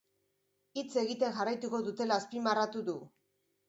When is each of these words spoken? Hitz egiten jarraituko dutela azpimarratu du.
Hitz 0.79 0.87
egiten 1.03 1.37
jarraituko 1.37 1.85
dutela 1.91 2.21
azpimarratu 2.25 2.87
du. 2.93 3.01